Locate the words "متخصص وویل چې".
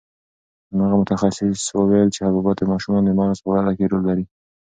1.01-2.19